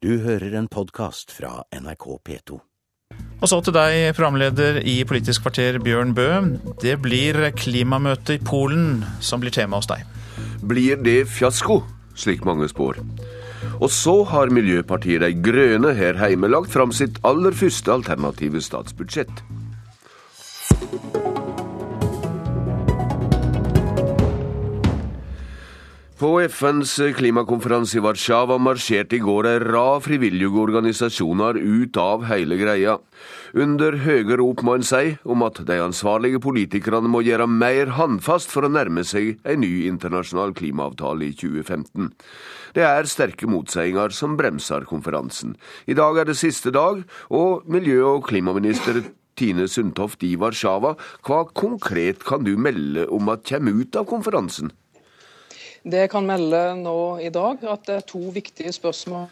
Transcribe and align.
Du 0.00 0.14
hører 0.24 0.54
en 0.56 0.64
podkast 0.64 1.28
fra 1.36 1.58
NRK 1.76 2.04
P2. 2.24 2.54
Og 3.44 3.50
så 3.50 3.58
til 3.60 3.74
deg, 3.76 4.14
programleder 4.16 4.78
i 4.80 4.94
Politisk 5.04 5.44
kvarter, 5.44 5.76
Bjørn 5.84 6.14
Bø. 6.16 6.28
Det 6.80 6.94
blir 7.04 7.36
klimamøte 7.52 8.38
i 8.38 8.40
Polen 8.40 9.02
som 9.20 9.44
blir 9.44 9.52
tema 9.52 9.76
hos 9.76 9.90
deg. 9.90 10.06
Blir 10.64 10.96
det 11.04 11.26
fiasko, 11.28 11.82
slik 12.16 12.48
mange 12.48 12.70
spår? 12.72 13.02
Og 13.76 13.92
så 13.92 14.16
har 14.32 14.48
Miljøpartiet 14.48 15.20
De 15.20 15.34
Grønne 15.36 15.92
her 15.92 16.16
hjemme 16.16 16.48
lagt 16.48 16.72
fram 16.72 16.96
sitt 16.96 17.20
aller 17.20 17.52
første 17.52 17.92
alternative 17.92 18.64
statsbudsjett. 18.64 19.44
På 26.20 26.34
FNs 26.40 26.98
klimakonferanse 27.16 27.96
i 27.96 28.00
Warszawa 28.04 28.58
marsjerte 28.60 29.16
i 29.16 29.22
går 29.24 29.46
ei 29.48 29.60
rad 29.62 30.02
frivillige 30.04 30.58
organisasjoner 30.60 31.56
ut 31.56 31.96
av 31.96 32.26
hele 32.28 32.58
greia. 32.60 32.98
Under 33.56 33.94
høye 34.02 34.36
rop, 34.36 34.60
må 34.60 34.74
en 34.76 34.84
si, 34.84 35.14
om 35.24 35.40
at 35.46 35.62
de 35.64 35.78
ansvarlige 35.80 36.42
politikerne 36.44 37.08
må 37.08 37.22
gjøre 37.24 37.46
mer 37.48 37.94
håndfast 37.96 38.52
for 38.52 38.68
å 38.68 38.72
nærme 38.74 39.00
seg 39.08 39.38
en 39.48 39.64
ny 39.64 39.86
internasjonal 39.88 40.52
klimaavtale 40.58 41.30
i 41.30 41.32
2015. 41.40 42.12
Det 42.76 42.84
er 42.84 43.08
sterke 43.08 43.48
motseiinger 43.48 44.12
som 44.12 44.36
bremser 44.36 44.84
konferansen. 44.92 45.56
I 45.88 45.96
dag 45.96 46.20
er 46.20 46.28
det 46.28 46.36
siste 46.36 46.74
dag, 46.76 47.00
og 47.32 47.64
miljø- 47.64 48.18
og 48.18 48.28
klimaminister 48.28 49.00
Tine 49.40 49.64
Sundtoft 49.72 50.20
i 50.28 50.34
Warszawa, 50.36 50.98
hva 51.24 51.42
konkret 51.56 52.28
kan 52.28 52.44
du 52.44 52.58
melde 52.60 53.08
om 53.08 53.32
at 53.32 53.48
kommer 53.48 53.80
ut 53.80 53.96
av 53.96 54.04
konferansen? 54.12 54.74
Det 55.80 56.02
jeg 56.02 56.10
kan 56.12 56.26
melde 56.28 56.58
nå 56.82 56.94
i 57.24 57.30
dag, 57.32 57.62
at 57.64 57.86
det 57.88 57.94
er 57.96 58.06
to 58.08 58.20
viktige 58.34 58.72
spørsmål 58.76 59.28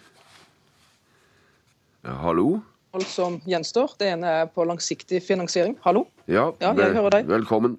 Hallo? 2.08 2.60
som 3.04 3.36
gjenstår. 3.46 3.92
Det 4.00 4.08
ene 4.14 4.30
er 4.40 4.46
på 4.50 4.64
langsiktig 4.66 5.20
finansiering. 5.22 5.76
Hallo? 5.84 6.06
Ja, 6.26 6.48
Ja, 6.60 6.72
jeg 6.72 6.94
hører 6.96 7.10
deg. 7.10 7.26
velkommen. 7.28 7.76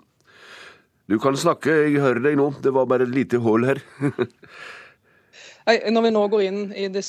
Du 1.09 1.17
kan 1.20 1.36
snakke, 1.36 1.73
jeg 1.89 2.00
hører 2.02 2.22
deg 2.22 2.38
nå. 2.38 2.52
Det 2.61 2.72
var 2.73 2.86
bare 2.86 3.03
et 3.03 3.09
lite 3.16 3.39
hull 3.42 3.66
her. 3.66 3.81
Når 5.92 6.02
vi 6.06 6.11
nå 6.14 6.28
går 6.30 6.42
inn 6.45 6.61
i 6.73 6.88
det 6.88 7.04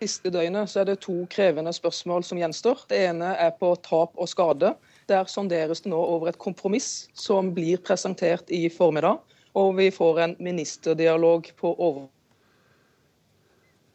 siste 0.00 0.30
døgnet, 0.30 0.70
så 0.70 0.80
er 0.80 0.84
det 0.92 1.00
to 1.00 1.26
krevende 1.30 1.72
spørsmål 1.74 2.24
som 2.24 2.38
gjenstår. 2.38 2.86
Det 2.88 3.02
ene 3.10 3.34
er 3.38 3.50
på 3.58 3.74
tap 3.82 4.14
og 4.14 4.28
skade. 4.30 4.76
Der 5.10 5.28
sonderes 5.30 5.82
det 5.82 5.90
nå 5.90 5.98
over 5.98 6.30
et 6.30 6.38
kompromiss 6.38 7.08
som 7.14 7.52
blir 7.54 7.80
presentert 7.82 8.50
i 8.50 8.68
formiddag. 8.70 9.18
Og 9.58 9.76
vi 9.76 9.90
får 9.92 10.20
en 10.20 10.36
ministerdialog 10.40 11.50
på 11.58 11.74
over 11.76 12.08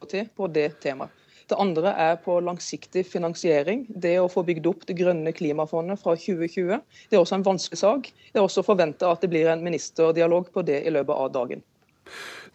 på 0.07 0.47
det 0.53 0.79
temaet. 0.83 1.09
Det 1.47 1.55
andre 1.55 1.93
er 1.95 2.17
på 2.19 2.41
langsiktig 2.43 3.05
finansiering. 3.07 3.85
Det 3.87 4.17
å 4.19 4.27
få 4.27 4.43
bygd 4.43 4.67
opp 4.67 4.83
det 4.87 4.97
grønne 4.99 5.31
klimafondet 5.31 6.01
fra 6.01 6.15
2020. 6.19 6.81
Det 7.07 7.15
er 7.15 7.21
også 7.21 7.37
en 7.39 7.45
vanskelig 7.47 7.79
sak. 7.79 8.09
Det 8.11 8.41
er 8.41 8.43
også 8.43 8.65
forventa 8.67 9.13
at 9.13 9.23
det 9.23 9.31
blir 9.31 9.47
en 9.47 9.63
ministerdialog 9.63 10.51
på 10.51 10.65
det 10.67 10.81
i 10.83 10.91
løpet 10.91 11.15
av 11.15 11.31
dagen. 11.31 11.63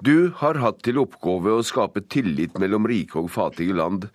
Du 0.05 0.33
har 0.36 0.61
hatt 0.61 0.83
til 0.84 1.00
oppgave 1.00 1.56
å 1.56 1.64
skape 1.64 2.05
tillit 2.12 2.58
mellom 2.61 2.89
rike 2.89 3.20
og 3.20 3.33
fattige 3.33 3.77
land. 3.80 4.11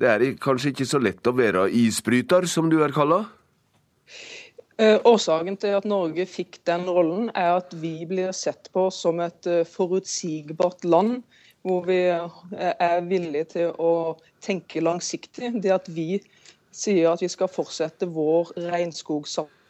Det 0.00 0.08
er 0.08 0.24
kanskje 0.40 0.72
ikke 0.72 0.88
så 0.88 1.00
lett 1.02 1.28
å 1.28 1.36
være 1.36 1.68
isbryter, 1.84 2.48
som 2.48 2.72
du 2.72 2.80
er 2.84 2.96
kalla? 2.96 3.26
Eh, 4.76 4.98
Årsaken 5.06 5.56
til 5.62 5.76
at 5.76 5.86
Norge 5.86 6.26
fikk 6.26 6.58
den 6.66 6.88
rollen, 6.90 7.28
er 7.34 7.60
at 7.60 7.74
vi 7.78 7.94
blir 8.10 8.32
sett 8.34 8.70
på 8.74 8.88
som 8.90 9.22
et 9.22 9.46
eh, 9.46 9.66
forutsigbart 9.68 10.84
land. 10.84 11.20
Hvor 11.64 11.86
vi 11.86 12.00
eh, 12.10 12.72
er 12.72 13.04
villige 13.08 13.50
til 13.54 13.70
å 13.80 13.92
tenke 14.44 14.82
langsiktig. 14.82 15.54
Det 15.62 15.72
at 15.72 15.86
vi 15.88 16.18
sier 16.74 17.12
at 17.12 17.22
vi 17.22 17.30
skal 17.30 17.48
fortsette 17.48 18.10
vår 18.10 18.50
regnskogsatsing 18.66 19.60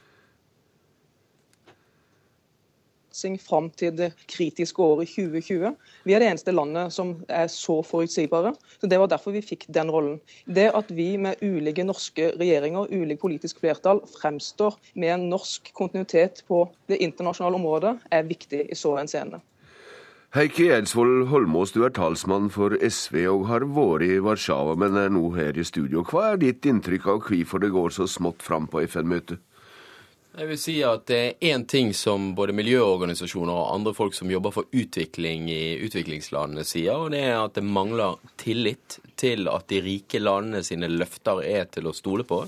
fram 3.38 3.70
til 3.70 3.94
det 3.97 4.12
kritiske 4.26 4.82
året 4.82 5.08
2020. 5.08 5.75
Vi 6.04 6.12
er 6.14 6.20
det 6.20 6.28
eneste 6.28 6.52
landet 6.52 6.92
som 6.92 7.14
er 7.28 7.47
så 7.48 7.82
forutsigbare. 7.82 8.54
Så 8.80 8.86
Det 8.88 8.98
var 8.98 9.06
derfor 9.06 9.32
vi 9.32 9.42
fikk 9.42 9.66
den 9.69 9.91
rollen. 9.91 10.20
Det 10.47 10.70
at 10.75 10.91
vi 10.91 11.16
med 11.16 11.36
ulike 11.42 11.84
norske 11.84 12.32
regjeringer, 12.38 12.91
ulike 12.91 13.20
politisk 13.20 13.60
flertall, 13.60 14.00
fremstår 14.20 14.76
med 14.94 15.14
en 15.14 15.30
norsk 15.30 15.72
kontinuitet 15.75 16.44
på 16.48 16.69
det 16.88 16.98
internasjonale 16.98 17.54
området, 17.56 17.98
er 18.10 18.22
viktig 18.22 18.69
i 18.70 18.75
så 18.75 18.97
henseende. 18.97 19.41
Heikki 20.34 20.64
Eidsvoll 20.75 21.28
Holmås, 21.31 21.70
du 21.70 21.84
er 21.86 21.92
talsmann 21.94 22.48
for 22.50 22.75
SV 22.82 23.20
og 23.31 23.44
har 23.46 23.62
vært 23.70 24.02
i 24.02 24.16
Warszawa, 24.19 24.75
men 24.75 24.96
er 24.98 25.12
nå 25.14 25.28
her 25.36 25.54
i 25.54 25.62
studio. 25.62 26.02
Hva 26.02 26.32
er 26.32 26.41
ditt 26.42 26.66
inntrykk 26.66 27.06
av 27.06 27.20
hvorfor 27.28 27.62
det 27.62 27.70
går 27.70 27.94
så 27.94 28.08
smått 28.10 28.42
fram 28.42 28.66
på 28.66 28.82
FN-møtet? 28.82 29.38
Jeg 30.34 30.48
vil 30.50 30.58
si 30.58 30.72
at 30.82 31.04
det 31.06 31.18
er 31.22 31.52
én 31.54 31.62
ting 31.70 31.92
som 31.94 32.32
både 32.34 32.56
miljøorganisasjoner 32.58 33.54
og 33.54 33.68
andre 33.70 33.92
folk 33.94 34.16
som 34.18 34.32
jobber 34.32 34.50
for 34.56 34.66
utvikling 34.74 35.46
i 35.52 35.76
utviklingslandene 35.86 36.64
sier, 36.66 36.96
og 36.98 37.12
det 37.14 37.20
er 37.28 37.36
at 37.38 37.54
det 37.54 37.62
mangler 37.62 38.18
tillit 38.42 38.98
til 39.20 39.46
at 39.46 39.68
de 39.70 39.78
rike 39.84 40.18
landene 40.18 40.64
sine 40.66 40.90
løfter 40.90 41.38
er 41.46 41.68
til 41.70 41.86
å 41.86 41.94
stole 41.94 42.26
på. 42.26 42.40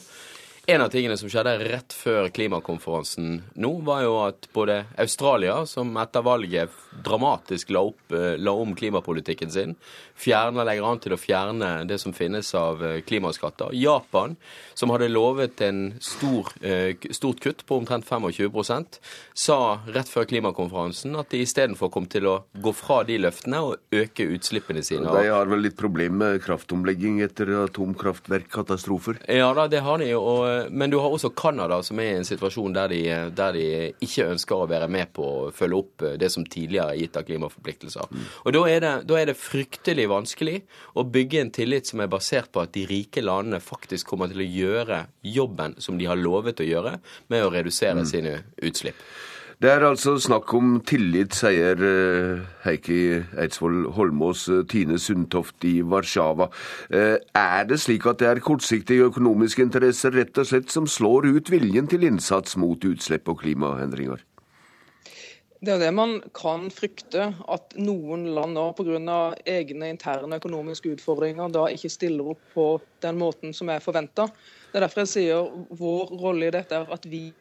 En 0.69 0.82
av 0.82 0.88
tingene 0.91 1.15
som 1.15 1.31
skjedde 1.31 1.53
rett 1.62 1.94
før 1.94 2.27
klimakonferansen 2.34 3.37
nå, 3.54 3.69
var 3.87 4.00
jo 4.03 4.16
at 4.25 4.49
både 4.50 4.81
Australia, 4.99 5.60
som 5.62 5.93
etter 6.03 6.25
valget 6.27 6.75
dramatisk 7.06 7.71
la, 7.71 7.84
opp, 7.87 8.10
la 8.10 8.50
om 8.50 8.72
klimapolitikken 8.75 9.53
sin, 9.54 9.77
fjerner, 10.19 10.66
legger 10.66 10.88
an 10.88 10.99
til 11.04 11.15
å 11.15 11.19
fjerne 11.21 11.69
det 11.87 12.00
som 12.03 12.15
finnes 12.16 12.50
av 12.59 12.82
klimaskatter. 13.06 13.77
Japan, 13.78 14.34
som 14.75 14.91
hadde 14.91 15.06
lovet 15.12 15.62
en 15.62 15.81
stor, 16.03 16.50
stort 17.15 17.44
kutt 17.44 17.62
på 17.69 17.78
omtrent 17.78 18.10
25% 18.10 18.98
sa 19.38 19.60
rett 19.87 20.10
før 20.10 20.27
klimakonferansen 20.33 21.15
at 21.21 21.31
de 21.31 21.44
istedenfor 21.47 21.93
kom 21.94 22.10
til 22.10 22.27
å 22.27 22.34
gå 22.59 22.75
fra 22.75 23.04
de 23.06 23.21
løftene 23.22 23.62
og 23.69 23.94
øke 23.94 24.27
utslippene 24.34 24.83
sine. 24.83 25.15
De 25.15 25.31
har 25.31 25.47
vel 25.47 25.62
litt 25.69 25.78
problem 25.78 26.19
med 26.25 26.43
kraftomlegging 26.43 27.22
etter 27.22 27.54
atomkraftverkkatastrofer? 27.69 29.22
Ja 29.31 29.53
da, 29.54 29.71
det 29.71 29.84
har 29.87 30.03
de. 30.03 30.10
Og, 30.19 30.56
men 30.71 30.93
du 30.93 30.99
har 31.03 31.12
også 31.12 31.31
Canada, 31.37 31.78
som 31.87 32.00
er 32.03 32.11
i 32.12 32.19
en 32.21 32.27
situasjon 32.27 32.75
der 32.77 32.93
de, 32.93 33.00
der 33.37 33.56
de, 33.56 33.67
ikke 34.05 34.28
ønsker 34.33 34.62
å 34.62 34.69
være 34.71 34.89
med 34.93 35.12
på 35.17 35.27
å 35.27 35.53
følge 35.55 35.81
opp 35.81 36.06
det 36.21 36.31
som 36.33 36.47
tidligere 36.47 36.94
er 36.94 37.03
gitt 37.03 37.19
av 37.19 37.27
klimaforpliktelser. 37.28 38.11
Mm. 38.11 38.27
Og 38.44 38.56
da 38.56 38.65
er, 38.71 38.81
det, 38.84 38.95
da 39.11 39.21
er 39.21 39.31
det 39.31 39.37
fryktelig 39.41 40.09
vanskelig 40.12 40.59
å 40.97 41.06
bygge 41.16 41.43
en 41.43 41.55
tillit 41.55 41.91
som 41.91 42.03
er 42.03 42.11
basert 42.12 42.53
på 42.55 42.65
at 42.65 42.75
de 42.77 42.87
rike 42.89 43.25
landene 43.25 43.62
faktisk 43.62 44.12
kommer 44.12 44.33
til 44.33 44.45
å 44.45 44.50
gjøre 44.50 45.00
jobben 45.37 45.78
som 45.83 46.00
de 46.00 46.09
har 46.11 46.21
lovet 46.21 46.62
å 46.62 46.69
gjøre, 46.69 46.99
med 47.33 47.47
å 47.47 47.53
redusere 47.55 48.03
mm. 48.03 48.11
sine 48.11 48.37
utslipp. 48.62 49.00
Det 49.56 49.71
er 49.72 49.87
altså 49.89 50.19
snakk 50.21 50.50
om 50.53 50.75
tillit, 50.84 51.33
sier 51.33 51.81
Heikki 52.67 52.99
Eidsvoll 53.41 53.87
Holmås, 53.97 54.43
Tine 54.69 54.99
Sundtoft 55.00 55.65
i 55.65 55.78
Warszawa. 55.81 56.50
Er 56.93 57.65
det 57.65 57.78
slik 57.81 58.05
at 58.05 58.21
det 58.21 58.28
er 58.28 58.43
kortsiktige 58.45 59.06
økonomiske 59.09 59.65
interesser 59.65 60.12
rett 60.12 60.37
og 60.37 60.50
slett 60.50 60.75
som 60.75 60.84
slår 60.84 61.31
ut 61.39 61.49
viljen 61.49 61.89
til 61.89 62.05
innsats 62.05 62.59
mot 62.61 62.84
utslipp 62.84 63.33
og 63.33 63.41
klimaendringer? 63.47 64.21
Det 65.65 65.72
er 65.72 65.81
det 65.87 65.95
man 65.97 66.19
kan 66.37 66.69
frykte, 66.69 67.31
at 67.49 67.78
noen 67.81 68.28
land 68.37 68.53
nå 68.59 68.66
pga. 68.77 69.16
egne 69.49 69.89
interne 69.89 70.37
økonomiske 70.37 70.93
utfordringer 70.99 71.49
da 71.49 71.65
ikke 71.72 71.89
stiller 71.97 72.28
opp 72.37 72.45
på 72.53 72.69
den 73.00 73.16
måten 73.16 73.56
som 73.56 73.72
er 73.72 73.81
forventa. 73.81 74.28
Det 74.69 74.77
er 74.77 74.84
derfor 74.84 75.06
jeg 75.06 75.15
sier 75.15 75.49
vår 75.81 76.12
rolle 76.21 76.53
i 76.53 76.55
dette 76.61 76.77
er 76.77 76.93
at 76.93 77.09
vi 77.09 77.33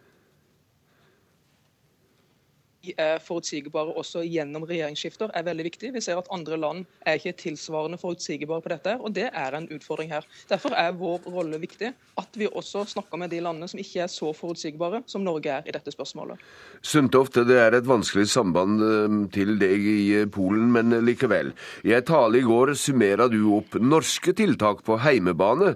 er 2.97 3.21
forutsigbare 3.23 3.95
også 3.97 4.23
gjennom 4.27 4.65
regjeringsskifter, 4.69 5.31
er 5.33 5.45
veldig 5.47 5.65
viktig. 5.67 5.91
Vi 5.95 6.03
ser 6.03 6.19
at 6.19 6.29
andre 6.33 6.57
land 6.59 6.85
er 7.05 7.19
ikke 7.19 7.35
tilsvarende 7.41 7.99
forutsigbare 8.01 8.63
på 8.63 8.71
dette, 8.73 8.95
og 8.99 9.15
det 9.15 9.29
er 9.31 9.57
en 9.57 9.67
utfordring 9.73 10.13
her. 10.13 10.27
Derfor 10.49 10.75
er 10.77 10.95
vår 10.99 11.25
rolle 11.31 11.59
viktig, 11.61 11.91
at 12.21 12.39
vi 12.39 12.47
også 12.51 12.85
snakker 12.93 13.19
med 13.21 13.33
de 13.33 13.41
landene 13.43 13.69
som 13.71 13.81
ikke 13.81 14.05
er 14.05 14.11
så 14.11 14.31
forutsigbare 14.35 15.03
som 15.09 15.25
Norge 15.25 15.51
er 15.57 15.67
i 15.67 15.75
dette 15.75 15.93
spørsmålet. 15.95 16.41
Sundtoft, 16.85 17.41
det 17.47 17.59
er 17.59 17.77
et 17.77 17.89
vanskelig 17.89 18.27
samband 18.31 19.29
til 19.35 19.57
deg 19.61 19.89
i 19.91 20.23
Polen, 20.31 20.69
men 20.75 20.99
likevel. 21.05 21.53
I 21.85 21.95
en 21.97 22.07
tale 22.07 22.41
i 22.41 22.45
går 22.45 22.75
summerer 22.79 23.31
du 23.31 23.41
opp 23.57 23.79
norske 23.81 24.35
tiltak 24.37 24.83
på 24.85 24.99
heimebane 25.01 25.75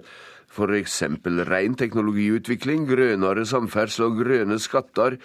f.eks. 0.50 1.02
ren 1.46 1.76
teknologiutvikling, 1.78 2.86
grønnere 2.90 3.46
samferdsel 3.46 4.08
og 4.08 4.22
grønne 4.24 4.58
skatter. 4.58 5.16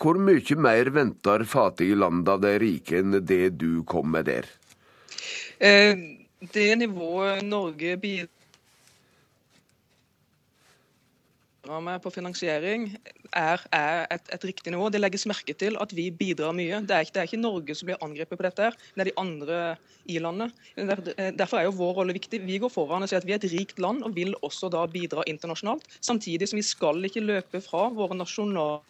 Hvor 0.00 0.20
mye 0.20 0.56
mer 0.56 0.90
venter 0.94 1.44
fattige 1.48 1.98
land 2.00 2.28
av 2.28 2.40
de 2.44 2.54
rike 2.62 3.02
enn 3.02 3.18
det 3.20 3.58
du 3.60 3.82
kom 3.88 4.14
med 4.14 4.30
der? 4.30 4.48
Det 5.58 6.70
nivået 6.80 7.44
Norge 7.44 7.96
bidrar 8.00 8.43
med 11.64 12.02
på 12.02 12.12
finansiering 12.12 12.88
er, 13.32 13.62
er 13.72 14.06
et, 14.12 14.28
et, 14.32 14.44
riktig 14.44 14.72
nivå. 14.72 14.90
Det 14.92 15.00
legges 15.00 15.26
merke 15.26 15.54
til 15.56 15.78
at 15.80 15.92
vi 15.96 16.10
bidrar 16.10 16.54
mye. 16.56 16.82
Det 16.84 16.96
er, 16.96 17.08
det 17.08 17.22
er 17.22 17.28
ikke 17.28 17.40
Norge 17.40 17.76
som 17.76 17.88
blir 17.88 18.00
angrepet 18.04 18.38
på 18.38 18.46
dette, 18.46 18.68
her, 18.68 18.78
det 18.94 19.04
er 19.04 19.10
de 19.10 19.16
andre 19.20 19.60
i 20.04 20.18
landet. 20.20 20.52
Derfor 21.38 21.60
er 21.60 21.68
jo 21.68 21.76
vår 21.78 21.94
rolle 22.00 22.16
viktig. 22.16 22.42
Vi 22.44 22.58
går 22.62 22.72
foran 22.72 23.04
og 23.04 23.10
sier 23.10 23.22
at 23.22 23.28
vi 23.28 23.36
er 23.36 23.40
et 23.40 23.50
rikt 23.54 23.80
land 23.82 24.04
og 24.04 24.16
vil 24.16 24.36
også 24.44 24.70
da 24.72 24.84
bidra 24.90 25.24
internasjonalt. 25.30 25.88
Samtidig 26.04 26.50
som 26.50 26.60
vi 26.60 26.66
skal 26.66 27.00
ikke 27.08 27.24
løpe 27.24 27.62
fra 27.64 27.88
våre 27.94 28.18
nasjonale 28.18 28.82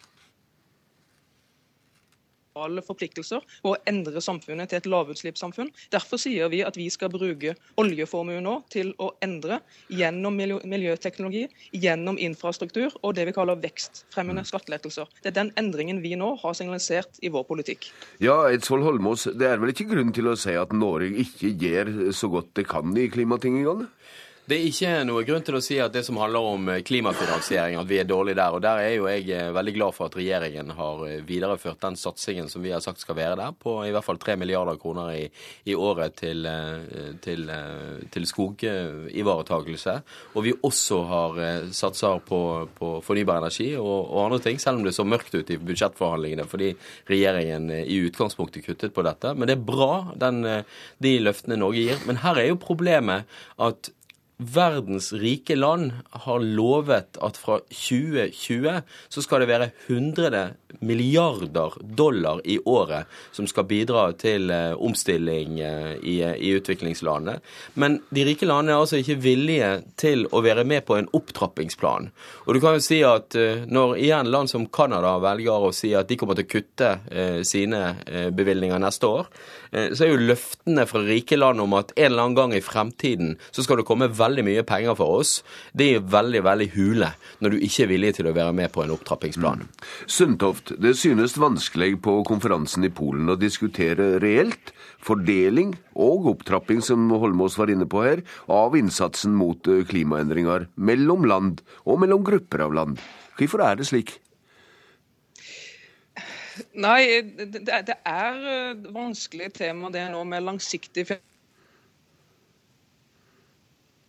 forpliktelser 2.55 3.43
og 3.63 3.73
å 3.73 3.79
endre 3.89 4.21
samfunnet 4.23 4.71
til 4.71 4.79
et 4.79 4.87
lavutslippssamfunn. 4.89 5.71
Derfor 5.91 6.19
sier 6.21 6.49
vi 6.51 6.61
at 6.63 6.77
vi 6.79 6.87
skal 6.93 7.11
bruke 7.11 7.55
oljeformuen 7.81 8.45
nå 8.45 8.55
til 8.71 8.93
å 9.01 9.11
endre 9.25 9.59
gjennom 9.91 10.37
miljøteknologi, 10.37 11.45
gjennom 11.75 12.19
infrastruktur 12.21 12.95
og 13.01 13.15
det 13.17 13.27
vi 13.29 13.35
kaller 13.35 13.59
vekstfremmende 13.59 14.45
skattelettelser. 14.47 15.09
Det 15.21 15.33
er 15.33 15.39
den 15.41 15.51
endringen 15.59 16.01
vi 16.03 16.15
nå 16.19 16.35
har 16.41 16.55
signalisert 16.57 17.19
i 17.21 17.31
vår 17.33 17.45
politikk. 17.49 17.89
Ja, 18.23 18.45
Eidsvoll 18.49 18.85
Holmås, 18.85 19.27
det 19.35 19.49
er 19.49 19.59
vel 19.61 19.73
ikke 19.73 19.89
grunn 19.91 20.13
til 20.15 20.31
å 20.31 20.37
si 20.39 20.55
at 20.55 20.73
Norge 20.75 21.11
ikke 21.25 21.51
gjør 21.59 21.93
så 22.15 22.31
godt 22.31 22.53
det 22.55 22.67
kan 22.71 22.95
i 22.95 23.09
klimatingene? 23.11 23.89
Det 24.45 24.59
er 24.59 24.65
ikke 24.69 24.89
noe 25.09 25.23
grunn 25.25 25.41
til 25.41 25.55
å 25.57 25.59
si 25.63 25.79
at 25.81 25.93
det 25.95 26.03
som 26.05 26.19
handler 26.21 26.47
om 26.53 26.67
eh, 26.69 26.83
klimafinansiering, 26.85 27.79
at 27.79 27.87
vi 27.89 27.97
er 27.97 28.05
dårlige 28.05 28.37
der. 28.37 28.53
Og 28.53 28.61
der 28.61 28.81
er 28.83 28.91
jo 28.93 29.07
jeg 29.09 29.23
eh, 29.33 29.47
veldig 29.55 29.73
glad 29.73 29.95
for 29.97 30.05
at 30.05 30.17
regjeringen 30.19 30.69
har 30.77 31.01
eh, 31.07 31.23
videreført 31.25 31.81
den 31.81 31.97
satsingen 31.97 32.51
som 32.51 32.61
vi 32.61 32.69
har 32.69 32.83
sagt 32.85 33.01
skal 33.01 33.17
være 33.17 33.39
der, 33.39 33.55
på 33.57 33.73
i 33.81 33.89
hvert 33.95 34.05
fall 34.05 34.21
3 34.21 34.35
milliarder 34.37 34.77
kroner 34.77 35.15
i, 35.15 35.23
i 35.65 35.73
året 35.73 36.13
til, 36.21 36.45
til, 37.25 37.49
til 38.13 38.29
skogivaretakelse. 38.29 39.97
Og 40.37 40.45
vi 40.45 40.53
også 40.69 41.01
har 41.09 41.41
satser 41.73 42.21
på, 42.29 42.39
på 42.77 42.93
fornybar 43.07 43.41
energi 43.41 43.71
og, 43.79 43.89
og, 44.03 44.21
andre 44.27 44.41
ting, 44.45 44.61
selv 44.61 44.77
om 44.77 44.85
det 44.85 44.93
så 44.93 45.07
mørkt 45.09 45.33
ut 45.33 45.49
i 45.49 45.57
budsjettforhandlingene 45.57 46.45
fordi 46.51 46.69
regjeringen 47.09 47.71
i 47.81 47.97
utgangspunktet 48.05 48.69
kuttet 48.69 48.93
på 48.93 49.09
dette. 49.09 49.33
Men 49.33 49.49
det 49.49 49.57
er 49.57 49.67
bra, 49.73 49.91
den, 50.21 50.43
de 51.01 51.19
løftene 51.25 51.57
Norge 51.65 51.89
gir. 51.89 52.05
Men 52.05 52.21
her 52.21 52.45
er 52.45 52.51
jo 52.53 52.61
problemet 52.61 53.25
at 53.57 53.95
verdens 54.37 55.13
rike 55.13 55.55
land 55.55 55.91
har 56.25 56.39
lovet 56.43 57.17
at 57.23 57.37
fra 57.39 57.59
2020 57.71 58.81
så 59.09 59.23
skal 59.23 59.43
det 59.43 59.49
være 59.49 59.69
100 59.87 60.41
milliarder 60.83 61.77
dollar 61.79 62.41
i 62.43 62.59
året 62.59 63.07
som 63.31 63.47
skal 63.47 63.67
bidra 63.69 64.09
til 64.19 64.51
eh, 64.51 64.73
omstilling 64.75 65.59
eh, 65.63 65.93
i, 66.03 66.17
i 66.19 66.51
utviklingslandene. 66.57 67.39
Men 67.79 67.99
de 68.09 68.25
rike 68.27 68.47
landene 68.47 68.75
er 68.75 68.83
altså 68.83 68.99
ikke 68.99 69.21
villige 69.23 69.71
til 69.99 70.25
å 70.31 70.43
være 70.43 70.65
med 70.67 70.83
på 70.87 70.97
en 70.99 71.07
opptrappingsplan. 71.15 72.09
Og 72.45 72.55
du 72.55 72.61
kan 72.63 72.75
jo 72.75 72.83
si 72.83 72.99
at 73.07 73.37
eh, 73.39 73.63
når 73.71 73.95
igjen 74.03 74.31
land 74.33 74.51
som 74.51 74.67
Canada 74.67 75.15
velger 75.23 75.69
å 75.69 75.73
si 75.75 75.93
at 75.95 76.11
de 76.11 76.19
kommer 76.19 76.35
til 76.35 76.47
å 76.47 76.53
kutte 76.55 76.91
sine 77.47 77.79
bevilgninger 78.35 78.79
neste 78.81 79.07
år, 79.07 79.27
så 79.71 80.05
er 80.05 80.11
jo 80.11 80.27
løftene 80.29 80.85
fra 80.87 81.01
rike 81.03 81.37
land 81.37 81.61
om 81.63 81.73
at 81.77 81.93
en 81.95 82.07
eller 82.07 82.23
annen 82.23 82.37
gang 82.37 82.53
i 82.55 82.63
fremtiden 82.63 83.33
så 83.55 83.63
skal 83.65 83.79
det 83.79 83.87
komme 83.87 84.09
veldig 84.11 84.24
veldig 84.25 84.45
mye 84.49 84.65
penger 84.67 84.97
for 84.99 85.21
oss, 85.21 85.37
det 85.77 85.91
er 85.95 86.07
veldig 86.15 86.43
veldig 86.45 86.69
hule 86.75 87.11
når 87.43 87.55
du 87.55 87.65
ikke 87.67 87.85
er 87.85 87.91
villig 87.93 88.13
til 88.17 88.29
å 88.29 88.35
være 88.35 88.55
med 88.57 88.73
på 88.75 88.83
en 88.83 88.93
opptrappingsplan. 88.95 89.65
Mm. 89.65 89.85
Sundtoft, 90.17 90.75
det 90.81 90.95
synes 90.99 91.37
vanskelig 91.39 91.95
på 92.05 92.19
konferansen 92.27 92.87
i 92.87 92.93
Polen 92.93 93.31
å 93.31 93.39
diskutere 93.39 94.15
reelt 94.23 94.73
fordeling 95.05 95.75
og 95.93 96.29
opptrapping, 96.33 96.81
som 96.83 97.07
Holmås 97.11 97.57
var 97.59 97.71
inne 97.71 97.87
på 97.89 98.03
her, 98.05 98.23
av 98.51 98.75
innsatsen 98.77 99.35
mot 99.37 99.69
eh, 99.69 99.85
klimaendringer 99.87 100.69
mellom 100.75 101.27
land 101.29 101.63
og 101.85 102.01
mellom 102.03 102.25
grupper 102.25 102.65
av 102.65 102.75
land. 102.75 103.01
Hvorfor 103.39 103.65
er 103.65 103.79
det 103.79 103.89
slik? 103.89 104.17
Nei, 106.79 107.21
det, 107.35 107.63
det 107.65 107.97
er 108.07 108.43
eh, 108.51 108.91
vanskelig 108.95 109.51
tema 109.57 109.91
det 109.93 110.07
nå 110.11 110.23
med 110.27 110.45
langsiktig 110.47 111.07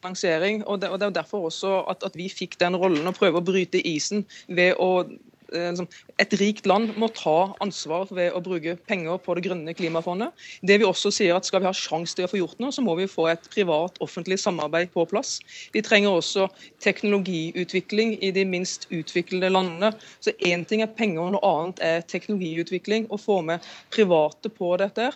finansiering. 0.06 0.66
og 0.66 0.80
Det, 0.80 0.90
og 0.90 1.00
det 1.00 1.06
er 1.06 1.22
derfor 1.22 1.46
også 1.46 1.84
at, 1.90 2.02
at, 2.04 2.16
vi 2.16 2.28
fikk 2.28 2.58
den 2.60 2.76
rollen 2.76 3.06
å 3.06 3.14
prøve 3.14 3.40
å 3.40 3.44
bryte 3.44 3.80
isen 3.80 4.24
ved 4.48 4.76
å 4.78 5.04
eh, 5.52 5.70
liksom, 5.70 5.88
et 6.18 6.32
rikt 6.40 6.66
land 6.66 6.96
må 6.96 7.08
ta 7.08 7.54
ansvar 7.60 8.06
ved 8.10 8.32
å 8.32 8.40
bruke 8.40 8.76
penger 8.86 9.18
på 9.18 9.34
det 9.34 9.44
grønne 9.46 9.74
klimafondet. 9.74 10.32
Det 10.62 10.78
vi 10.78 10.86
også 10.86 11.10
sier 11.10 11.36
at 11.36 11.46
Skal 11.46 11.60
vi 11.60 11.66
ha 11.66 11.72
sjanse 11.72 12.16
til 12.16 12.26
å 12.26 12.30
få 12.30 12.38
gjort 12.38 12.58
noe, 12.58 12.72
så 12.72 12.82
må 12.82 12.96
vi 12.96 13.06
få 13.06 13.28
et 13.30 13.50
privat-offentlig 13.52 14.38
samarbeid 14.38 14.92
på 14.94 15.06
plass. 15.06 15.40
Vi 15.72 15.82
trenger 15.82 16.14
også 16.14 16.48
teknologiutvikling 16.82 18.18
i 18.22 18.32
de 18.32 18.44
minst 18.44 18.88
utviklede 18.90 19.52
landene. 19.52 19.92
Så 20.20 20.34
Én 20.46 20.64
ting 20.64 20.82
er 20.82 20.90
penger, 20.90 21.30
noe 21.34 21.52
annet 21.52 21.82
er 21.82 22.02
teknologiutvikling. 22.06 23.10
Å 23.10 23.20
få 23.20 23.42
med 23.42 23.64
private 23.90 24.50
på 24.50 24.76
dette. 24.80 25.12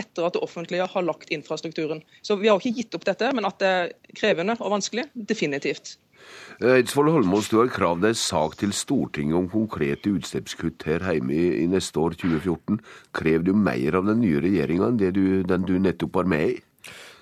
Etter 0.00 0.26
at 0.26 0.36
det 0.36 0.44
offentlige 0.44 0.88
har 0.90 1.06
lagt 1.06 1.32
infrastrukturen. 1.34 2.02
Så 2.22 2.38
Vi 2.40 2.48
har 2.48 2.60
ikke 2.60 2.76
gitt 2.82 2.94
opp 2.96 3.06
dette, 3.08 3.32
men 3.36 3.48
at 3.48 3.58
det 3.62 3.72
er 3.72 3.92
krevende 4.16 4.56
og 4.60 4.72
vanskelig, 4.78 5.08
definitivt. 5.14 5.98
Eidsvoll 6.60 7.08
Holmås, 7.14 7.48
du 7.48 7.56
har 7.56 7.70
kravd 7.72 8.04
deg 8.04 8.16
sak 8.20 8.58
til 8.60 8.74
Stortinget 8.76 9.38
om 9.38 9.46
konkrete 9.48 10.12
utslippskutt 10.12 10.84
her 10.88 11.06
hjemme 11.08 11.32
i, 11.32 11.66
neste 11.70 12.02
år, 12.02 12.16
2014. 12.20 12.80
Krever 13.16 13.46
du 13.46 13.54
mer 13.56 13.96
av 13.96 14.10
den 14.10 14.20
nye 14.20 14.42
regjeringa 14.44 14.90
enn 14.90 15.00
den 15.00 15.64
du 15.68 15.78
nettopp 15.80 16.20
var 16.20 16.28
med 16.28 16.52
i? 16.52 16.58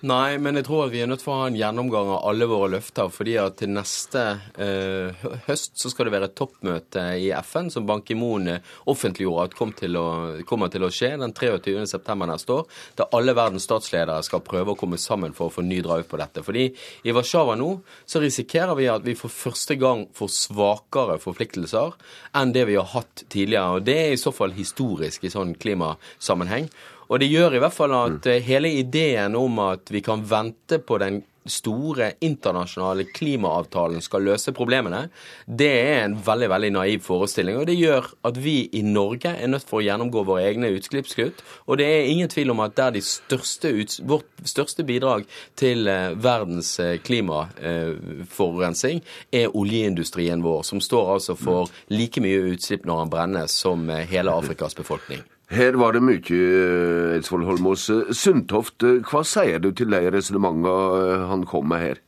Nei, 0.06 0.36
men 0.38 0.54
jeg 0.54 0.68
tror 0.68 0.92
vi 0.92 1.00
er 1.02 1.08
nødt 1.10 1.24
til 1.24 1.32
å 1.32 1.36
ha 1.40 1.46
en 1.48 1.56
gjennomgang 1.58 2.06
av 2.14 2.20
alle 2.28 2.46
våre 2.46 2.68
løfter. 2.76 3.08
fordi 3.10 3.32
at 3.42 3.56
til 3.58 3.72
neste 3.74 4.20
eh, 4.54 5.24
høst 5.48 5.72
så 5.74 5.90
skal 5.90 6.06
det 6.06 6.12
være 6.14 6.28
et 6.30 6.36
toppmøte 6.38 7.02
i 7.18 7.32
FN 7.42 7.66
som 7.74 7.86
Ban 7.86 8.04
Ki-moon 8.06 8.46
offentliggjorde 8.86 9.46
at 9.48 9.56
kom 9.58 9.72
til 9.74 9.98
å, 9.98 10.04
kommer 10.46 10.70
til 10.70 10.86
å 10.86 10.90
skje 10.94 11.16
den 11.18 11.34
23.9. 11.34 12.14
neste 12.30 12.54
år. 12.54 12.68
Der 12.94 13.10
alle 13.18 13.34
verdens 13.34 13.66
statsledere 13.66 14.22
skal 14.22 14.44
prøve 14.46 14.76
å 14.76 14.78
komme 14.78 15.00
sammen 15.02 15.34
for 15.34 15.50
å 15.50 15.54
få 15.56 15.64
ny 15.66 15.80
drive 15.82 16.06
på 16.06 16.20
dette. 16.22 16.44
Fordi 16.46 16.68
i 17.02 17.14
Warszawa 17.16 17.56
nå 17.58 17.72
så 18.06 18.22
risikerer 18.22 18.78
vi 18.78 18.86
at 18.92 19.02
vi 19.02 19.16
for 19.18 19.34
første 19.34 19.74
gang 19.80 20.04
får 20.14 20.30
svakere 20.30 21.18
forpliktelser 21.18 21.98
enn 22.38 22.54
det 22.54 22.68
vi 22.70 22.78
har 22.78 22.86
hatt 22.94 23.26
tidligere. 23.26 23.80
Og 23.80 23.90
det 23.90 23.98
er 24.04 24.14
i 24.14 24.22
så 24.22 24.30
fall 24.30 24.54
historisk 24.54 25.26
i 25.26 25.34
sånn 25.34 25.56
klimasammenheng. 25.58 26.70
Og 27.08 27.20
det 27.20 27.30
gjør 27.32 27.56
i 27.56 27.62
hvert 27.62 27.76
fall 27.76 27.94
at 27.96 28.26
mm. 28.26 28.44
hele 28.44 28.72
ideen 28.80 29.36
om 29.38 29.58
at 29.64 29.90
vi 29.92 30.04
kan 30.04 30.24
vente 30.28 30.80
på 30.84 31.00
den 31.00 31.22
store 31.48 32.12
internasjonale 32.20 33.04
klimaavtalen 33.04 34.02
skal 34.04 34.26
løse 34.28 34.52
problemene, 34.52 35.08
det 35.46 35.70
er 35.80 36.02
en 36.04 36.16
veldig 36.26 36.50
veldig 36.52 36.70
naiv 36.76 37.06
forestilling. 37.06 37.56
Og 37.58 37.66
det 37.70 37.78
gjør 37.78 38.10
at 38.28 38.40
vi 38.42 38.68
i 38.72 38.82
Norge 38.84 39.32
er 39.32 39.50
nødt 39.50 39.66
for 39.68 39.80
å 39.80 39.86
gjennomgå 39.86 40.24
våre 40.28 40.44
egne 40.48 40.68
utslippskutt. 40.76 41.42
Og 41.66 41.80
det 41.80 41.88
er 41.88 42.10
ingen 42.12 42.28
tvil 42.28 42.52
om 42.54 42.60
at 42.64 42.76
der 42.78 42.94
de 42.98 43.02
største, 43.04 43.72
vårt 44.08 44.28
største 44.44 44.84
bidrag 44.84 45.24
til 45.58 45.88
eh, 45.88 46.12
verdens 46.14 46.76
klimaforurensing 46.76 47.06
klimaforurensning 47.08 49.00
er 49.34 49.56
oljeindustrien 49.56 50.42
vår, 50.44 50.62
som 50.66 50.80
står 50.80 51.14
altså 51.14 51.36
for 51.38 51.72
like 51.92 52.20
mye 52.22 52.52
utslipp 52.52 52.86
når 52.86 53.04
den 53.04 53.12
brennes 53.16 53.58
som 53.64 53.88
eh, 53.90 54.04
hele 54.08 54.34
Afrikas 54.34 54.76
befolkning. 54.78 55.24
Her 55.48 55.78
var 55.80 55.96
det 55.96 56.02
mye, 56.04 56.20
eh, 56.20 57.14
Eidsvoll 57.16 57.46
Holmås. 57.48 57.86
Sundtoft, 58.12 58.82
eh, 58.84 59.00
hva 59.08 59.22
sier 59.24 59.62
du 59.64 59.70
til 59.72 59.88
de 59.88 60.02
resonnementene 60.12 60.74
eh, 60.98 61.24
han 61.30 61.46
kom 61.48 61.70
med 61.72 61.80
her? 61.80 62.02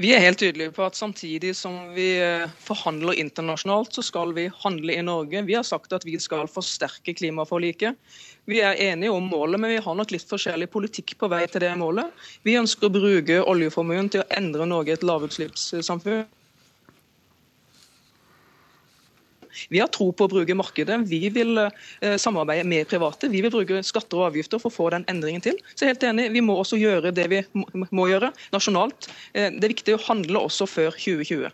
Vi 0.00 0.14
er 0.16 0.24
helt 0.24 0.40
tydelige 0.40 0.72
på 0.72 0.86
at 0.86 0.96
samtidig 0.96 1.52
som 1.54 1.92
vi 1.92 2.16
forhandler 2.64 3.20
internasjonalt, 3.20 3.92
så 3.92 4.02
skal 4.02 4.32
vi 4.34 4.46
handle 4.64 4.96
i 4.96 5.04
Norge. 5.04 5.44
Vi 5.44 5.52
har 5.52 5.62
sagt 5.62 5.92
at 5.92 6.06
vi 6.08 6.16
skal 6.18 6.48
forsterke 6.48 7.12
klimaforliket. 7.14 8.00
Vi 8.48 8.62
er 8.64 8.80
enige 8.80 9.12
om 9.12 9.28
målet, 9.28 9.60
men 9.60 9.70
vi 9.76 9.82
har 9.84 9.94
nok 9.94 10.10
litt 10.10 10.24
forskjellig 10.26 10.70
politikk 10.72 11.18
på 11.20 11.28
vei 11.28 11.44
til 11.46 11.60
det 11.60 11.76
målet. 11.78 12.08
Vi 12.42 12.56
ønsker 12.58 12.88
å 12.88 12.96
bruke 12.96 13.42
oljeformuen 13.44 14.08
til 14.10 14.24
å 14.24 14.30
endre 14.32 14.66
Norge 14.66 14.96
et 14.96 15.04
lavutslippssamfunn. 15.04 16.24
Vi 19.72 19.80
har 19.82 19.90
tro 19.92 20.10
på 20.12 20.26
å 20.26 20.32
bruke 20.32 20.56
markedet. 20.56 20.98
Vi 21.08 21.22
vil 21.32 21.58
eh, 21.62 22.16
samarbeide 22.20 22.66
med 22.68 22.88
private. 22.90 23.30
Vi 23.32 23.42
vil 23.44 23.52
bruke 23.52 23.82
skatter 23.86 24.20
og 24.20 24.30
avgifter 24.30 24.62
for 24.62 24.72
å 24.72 24.76
få 24.76 24.90
den 24.94 25.06
endringen 25.10 25.44
til. 25.44 25.58
Så 25.74 25.84
jeg 25.84 25.90
er 25.90 25.94
helt 25.94 26.08
enig, 26.12 26.28
Vi 26.34 26.44
må 26.44 26.58
også 26.60 26.80
gjøre 26.80 27.14
det 27.14 27.28
vi 27.32 27.42
må 27.90 28.08
gjøre 28.10 28.32
nasjonalt. 28.54 29.10
Eh, 29.32 29.50
det 29.50 29.66
er 29.66 29.74
viktig 29.74 29.96
å 29.96 30.04
handle 30.08 30.46
også 30.48 30.68
før 30.70 30.96
2020. 30.96 31.50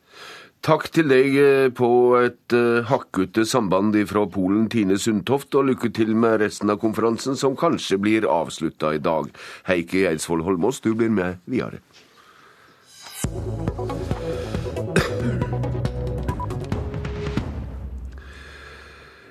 Takk 0.67 0.89
til 0.91 1.07
deg 1.11 1.37
eh, 1.39 1.69
på 1.71 1.91
et 2.19 2.57
hakkete 2.91 3.45
samband 3.47 3.95
fra 4.11 4.25
Polen, 4.27 4.67
Tine 4.73 4.99
Sundtoft, 4.99 5.55
og 5.55 5.71
lykke 5.71 5.93
til 5.95 6.15
med 6.19 6.41
resten 6.43 6.75
av 6.75 6.81
konferansen, 6.83 7.39
som 7.39 7.57
kanskje 7.59 8.01
blir 8.03 8.29
avslutta 8.31 8.95
i 8.97 9.03
dag. 9.03 9.31
Heikki 9.71 10.07
Eidsvoll 10.11 10.43
Holmås, 10.47 10.83
du 10.83 10.95
blir 10.99 11.15
med 11.15 11.39
videre. 11.47 11.83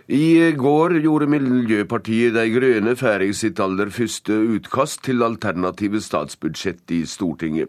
I 0.08 0.54
går 0.56 1.02
gjorde 1.04 1.26
Miljøpartiet 1.28 2.32
De 2.32 2.46
Grønne 2.48 2.94
ferdig 2.96 3.34
sitt 3.36 3.60
aller 3.60 3.90
første 3.92 4.32
utkast 4.56 5.02
til 5.04 5.20
alternative 5.26 6.00
statsbudsjett 6.00 6.94
i 6.96 7.02
Stortinget. 7.04 7.68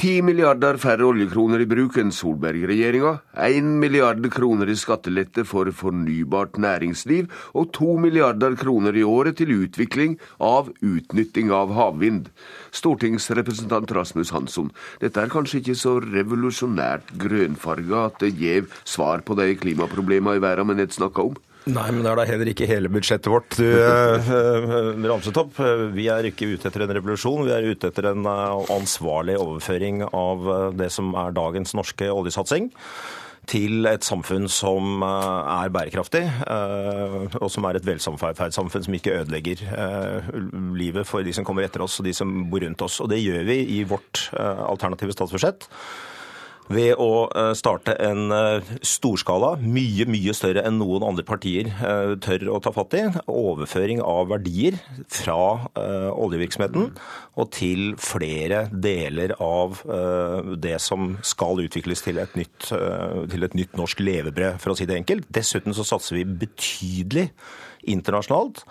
Ti 0.00 0.22
milliarder 0.24 0.78
færre 0.80 1.04
oljekroner 1.04 1.60
i 1.60 1.66
bruk 1.68 1.98
enn 2.00 2.14
Solberg-regjeringa, 2.16 3.12
én 3.44 3.74
milliard 3.82 4.24
kroner 4.32 4.72
i 4.72 4.76
skattelette 4.80 5.44
for 5.44 5.68
fornybart 5.76 6.56
næringsliv 6.56 7.28
og 7.52 7.68
to 7.76 7.98
milliarder 8.00 8.56
kroner 8.56 8.96
i 8.96 9.04
året 9.04 9.36
til 9.42 9.52
utvikling 9.58 10.16
av 10.40 10.72
utnytting 10.80 11.52
av 11.52 11.76
havvind. 11.76 12.32
Stortingsrepresentant 12.72 13.92
Rasmus 13.92 14.32
Hansson, 14.32 14.72
dette 15.04 15.20
er 15.20 15.28
kanskje 15.36 15.60
ikke 15.60 15.76
så 15.76 15.98
revolusjonært 16.08 17.12
grønnfarga 17.20 18.06
at 18.06 18.18
det 18.24 18.32
gjev 18.40 18.72
svar 18.88 19.20
på 19.20 19.36
de 19.36 19.52
klimaproblemene 19.60 20.40
i 20.40 20.44
verden 20.48 20.72
vi 20.72 20.80
nett 20.80 20.96
snakka 20.96 21.28
om? 21.28 21.36
Nei, 21.68 21.90
men 21.92 22.00
det 22.00 22.08
er 22.08 22.16
da 22.16 22.24
heller 22.24 22.48
ikke 22.48 22.68
hele 22.68 22.88
budsjettet 22.92 23.28
vårt 23.28 23.58
du 23.60 23.66
uh, 23.68 24.30
ramset 25.10 25.36
opp. 25.40 25.58
Vi 25.92 26.06
er 26.08 26.30
ikke 26.30 26.48
ute 26.54 26.70
etter 26.70 26.86
en 26.86 26.94
revolusjon, 26.96 27.44
vi 27.44 27.52
er 27.52 27.68
ute 27.68 27.90
etter 27.90 28.08
en 28.14 28.24
ansvarlig 28.24 29.36
overføring 29.40 30.06
av 30.08 30.48
det 30.78 30.88
som 30.94 31.12
er 31.20 31.36
dagens 31.36 31.76
norske 31.76 32.08
oljesatsing 32.08 32.70
til 33.50 33.88
et 33.88 34.04
samfunn 34.06 34.46
som 34.52 35.00
er 35.02 35.72
bærekraftig, 35.74 36.20
og 37.40 37.48
som 37.50 37.64
er 37.66 37.78
et 37.78 37.86
velsamferdssamfunn 37.88 38.84
som 38.86 38.94
ikke 38.94 39.16
ødelegger 39.22 39.64
livet 40.78 41.08
for 41.08 41.26
de 41.26 41.32
som 41.34 41.46
kommer 41.48 41.66
etter 41.66 41.82
oss 41.82 41.98
og 41.98 42.06
de 42.06 42.12
som 42.14 42.30
bor 42.52 42.62
rundt 42.62 42.84
oss. 42.86 43.00
Og 43.02 43.10
det 43.10 43.18
gjør 43.24 43.48
vi 43.48 43.58
i 43.74 43.80
vårt 43.88 44.28
alternative 44.36 45.16
statsbudsjett 45.16 45.66
ved 46.70 46.94
å 47.02 47.26
eh, 47.28 47.50
starte 47.58 47.96
en 48.02 48.30
eh, 48.34 48.70
storskala, 48.86 49.54
mye, 49.60 50.06
mye 50.10 50.34
større 50.36 50.62
enn 50.66 50.78
noen 50.80 51.04
andre 51.06 51.24
partier 51.26 51.70
eh, 51.70 52.14
tør 52.22 52.46
å 52.54 52.60
ta 52.62 52.72
fatt 52.74 52.94
i, 52.98 53.02
overføring 53.26 54.02
av 54.04 54.30
verdier 54.30 54.78
fra 55.10 55.38
oljevirksomheten 55.80 56.90
og 57.40 57.48
til 57.54 57.94
flere 58.00 58.64
deler 58.70 59.32
av 59.42 59.80
det 60.60 60.76
som 60.82 61.14
skal 61.26 61.62
utvikles 61.62 62.02
til 62.04 62.20
et 62.22 62.34
nytt, 62.38 62.68
til 62.70 63.46
et 63.46 63.56
nytt 63.56 63.76
norsk 63.78 64.02
levebrød, 64.04 64.60
for 64.62 64.72
å 64.72 64.76
si 64.78 64.86
det 64.88 64.98
enkelt. 65.00 65.28
Dessuten 65.32 65.74
så 65.76 65.86
satser 65.86 66.18
vi 66.20 66.26
betydelig 66.44 67.28
internasjonalt 67.90 68.64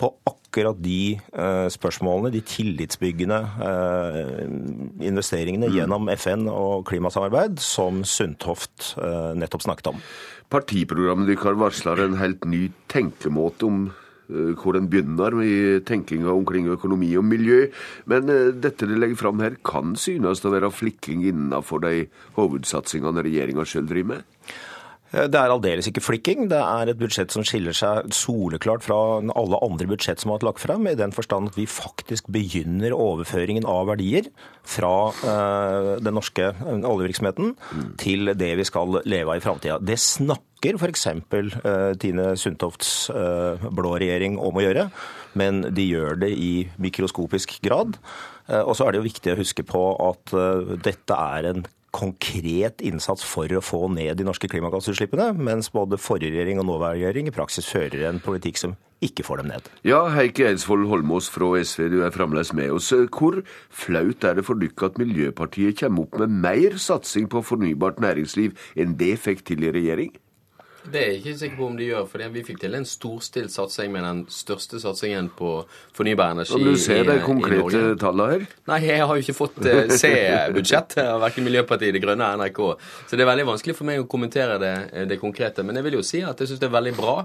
på 0.00 0.10
akkurat 0.26 0.78
de 0.82 1.16
eh, 1.16 1.66
spørsmålene, 1.72 2.32
de 2.34 2.42
tillitsbyggende 2.46 3.40
eh, 3.68 4.44
investeringene 5.06 5.70
mm. 5.70 5.74
gjennom 5.78 6.10
FN 6.16 6.46
og 6.50 6.86
klimasamarbeid, 6.90 7.60
som 7.62 8.02
Sundtoft 8.06 8.94
eh, 8.98 9.32
nettopp 9.38 9.66
snakket 9.66 9.92
om. 9.94 10.00
Partiprogrammet 10.52 11.30
deres 11.30 11.60
varsler 11.60 12.04
en 12.04 12.18
helt 12.20 12.46
ny 12.46 12.68
tenkemåte 12.92 13.70
om 13.70 13.84
hvor 14.24 14.72
den 14.72 14.86
begynner 14.88 15.34
med 15.36 15.82
tenkinga 15.84 16.32
omkring 16.32 16.64
økonomi 16.72 17.10
og 17.20 17.26
miljø. 17.28 17.66
Men 18.08 18.30
dette 18.56 18.88
de 18.88 18.96
legger 18.96 19.18
fram 19.20 19.42
her, 19.44 19.58
kan 19.60 19.92
synes 20.00 20.40
å 20.40 20.52
være 20.54 20.70
flikking 20.72 21.26
innenfor 21.28 21.82
de 21.84 22.06
hovedsatsingene 22.38 23.20
regjeringa 23.26 23.66
sjøl 23.68 23.84
driver 23.90 24.14
med? 24.14 24.54
Eh, 25.14 25.28
det 25.30 25.38
er 25.38 25.52
aldeles 25.52 25.88
ikke 25.88 26.02
flikking. 26.04 26.48
Det 26.50 26.60
er 26.60 26.90
et 26.90 27.00
budsjett 27.00 27.34
som 27.34 27.44
skiller 27.46 27.76
seg 27.76 28.10
soleklart 28.14 28.84
fra 28.86 28.98
alle 29.22 29.60
andre 29.64 29.88
budsjett 29.90 30.22
som 30.22 30.32
har 30.32 30.40
vært 30.40 30.48
lagt 30.50 30.64
frem, 30.64 30.88
i 30.90 30.96
den 30.98 31.14
forstand 31.14 31.52
at 31.52 31.58
vi 31.58 31.68
faktisk 31.70 32.30
begynner 32.34 32.96
overføringen 32.96 33.68
av 33.68 33.88
verdier 33.92 34.30
fra 34.64 34.94
uh, 35.12 35.94
den 36.00 36.16
norske 36.16 36.48
eh, 36.50 36.86
oljevirksomheten 36.88 37.52
mm. 37.54 37.88
til 38.00 38.32
det 38.38 38.54
vi 38.60 38.66
skal 38.66 39.00
leve 39.04 39.34
av 39.34 39.40
i 39.40 39.44
framtida. 39.44 39.78
Det 39.82 39.98
snakker 40.00 40.78
f.eks. 40.78 41.06
Uh, 41.34 41.92
Tine 42.00 42.32
Sundtofts 42.40 43.10
blå 43.74 43.96
regjering 44.00 44.38
om 44.40 44.56
å 44.56 44.64
gjøre, 44.64 44.88
men 45.38 45.60
de 45.76 45.84
gjør 45.90 46.18
det 46.24 46.32
i 46.32 46.52
mikroskopisk 46.80 47.58
grad. 47.64 47.98
Og 48.44 48.74
så 48.76 48.84
er 48.84 48.92
det 48.92 49.00
jo 49.00 49.06
viktig 49.06 49.32
å 49.32 49.38
huske 49.38 49.64
på 49.64 49.82
at 50.04 50.32
dette 50.84 51.16
er 51.16 51.48
en 51.48 51.62
konkret 51.94 52.82
innsats 52.84 53.22
for 53.26 53.50
å 53.54 53.62
få 53.62 53.86
ned 53.92 54.18
de 54.18 54.26
norske 54.26 54.50
klimagassutslippene, 54.50 55.30
mens 55.38 55.70
både 55.74 56.00
forrige 56.00 56.34
regjering 56.34 56.62
og 56.62 56.68
nåværende 56.72 57.04
regjering 57.04 57.30
i 57.30 57.34
praksis 57.34 57.70
fører 57.70 58.08
en 58.08 58.20
politikk 58.24 58.58
som 58.60 58.74
ikke 59.04 59.24
får 59.26 59.42
dem 59.42 59.50
ned. 59.52 59.68
Ja, 59.86 60.00
Heikki 60.14 60.46
Eidsvoll 60.48 60.86
Holmås 60.90 61.28
fra 61.32 61.52
SV, 61.60 61.86
du 61.92 61.98
er 62.06 62.14
fremdeles 62.14 62.54
med 62.56 62.72
oss. 62.74 62.90
Hvor 63.12 63.40
flaut 63.68 64.24
er 64.24 64.38
det 64.38 64.46
for 64.48 64.58
dere 64.60 64.88
at 64.88 65.00
Miljøpartiet 65.00 65.78
kommer 65.82 66.06
opp 66.06 66.18
med 66.24 66.36
mer 66.46 66.78
satsing 66.80 67.28
på 67.30 67.44
fornybart 67.44 68.00
næringsliv 68.02 68.56
enn 68.80 68.96
det 69.00 69.16
fikk 69.22 69.44
til 69.50 69.66
i 69.66 69.74
regjering? 69.74 70.14
Det 70.84 71.00
er 71.00 71.06
jeg 71.12 71.20
ikke 71.20 71.34
sikker 71.40 71.56
på 71.58 71.66
om 71.70 71.76
de 71.78 71.86
gjør, 71.88 72.04
for 72.10 72.24
vi 72.34 72.42
fikk 72.44 72.60
til 72.60 72.76
en 72.76 72.84
storstilt 72.88 73.52
satsing 73.54 73.92
med 73.94 74.04
den 74.04 74.20
største 74.32 74.80
satsingen 74.82 75.30
på 75.32 75.52
fornybar 75.96 76.34
energi 76.34 76.58
i 76.58 76.60
Norge. 76.60 76.74
Du 76.76 76.82
ser 76.82 77.08
de 77.08 77.16
konkrete 77.24 77.82
tallene 78.00 78.34
her? 78.34 78.44
Nei, 78.68 78.80
jeg 78.84 79.00
har 79.00 79.16
jo 79.16 79.24
ikke 79.24 79.36
fått 79.38 79.58
uh, 79.64 79.94
se 80.02 80.12
budsjettet 80.54 81.00
av 81.06 81.22
verken 81.24 81.48
Miljøpartiet 81.48 81.96
De 81.96 82.02
Grønne 82.04 82.28
eller 82.34 82.52
NRK. 82.52 82.62
Så 83.08 83.16
det 83.16 83.24
er 83.24 83.32
veldig 83.32 83.48
vanskelig 83.54 83.78
for 83.78 83.88
meg 83.88 84.02
å 84.02 84.08
kommentere 84.10 84.60
det, 84.60 84.74
det 85.08 85.20
konkrete. 85.22 85.64
Men 85.64 85.80
jeg 85.80 85.88
vil 85.88 85.98
jo 86.00 86.04
si 86.06 86.22
at 86.26 86.40
jeg 86.40 86.52
syns 86.52 86.62
det 86.62 86.68
er 86.68 86.76
veldig 86.76 86.96
bra 87.00 87.16